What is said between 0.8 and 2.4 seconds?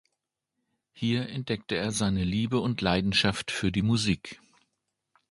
Hier entdeckte er seine